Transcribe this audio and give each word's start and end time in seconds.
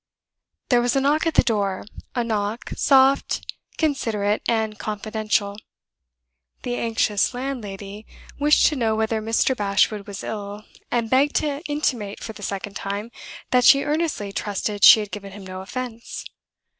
There 0.69 0.81
was 0.81 0.95
a 0.95 0.99
knock 0.99 1.27
at 1.27 1.35
the 1.35 1.43
door 1.43 1.85
a 2.15 2.23
knock, 2.23 2.71
soft, 2.75 3.53
considerate, 3.77 4.41
and 4.47 4.79
confidential. 4.79 5.57
The 6.63 6.77
anxious 6.77 7.35
landlady 7.35 8.07
wished 8.39 8.65
to 8.69 8.75
know 8.75 8.95
whether 8.95 9.21
Mr. 9.21 9.55
Bashwood 9.55 10.07
was 10.07 10.23
ill, 10.23 10.65
and 10.89 11.07
begged 11.11 11.35
to 11.35 11.61
intimate 11.67 12.19
for 12.19 12.33
the 12.33 12.41
second 12.41 12.73
time 12.75 13.11
that 13.51 13.63
she 13.63 13.83
earnestly 13.83 14.31
trusted 14.31 14.83
she 14.83 15.01
had 15.01 15.11
given 15.11 15.33
him 15.33 15.45
no 15.45 15.61
offense. 15.61 16.25